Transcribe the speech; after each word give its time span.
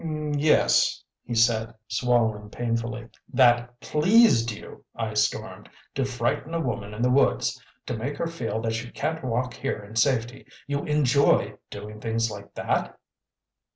"Yes," 0.33 1.03
he 1.23 1.35
said, 1.35 1.75
swallowing 1.87 2.49
painfully. 2.49 3.07
"That 3.31 3.79
PLEASED 3.81 4.51
you," 4.51 4.83
I 4.95 5.13
stormed, 5.13 5.69
"to 5.93 6.05
frighten 6.05 6.55
a 6.55 6.59
woman 6.59 6.95
in 6.95 7.03
the 7.03 7.11
woods 7.11 7.61
to 7.85 7.95
make 7.95 8.17
her 8.17 8.25
feel 8.25 8.59
that 8.61 8.73
she 8.73 8.89
can't 8.89 9.23
walk 9.23 9.53
here 9.53 9.83
in 9.83 9.95
safety! 9.95 10.47
You 10.65 10.87
ENJOY 10.87 11.55
doing 11.69 12.01
things 12.01 12.31
like 12.31 12.51
that?" 12.55 12.97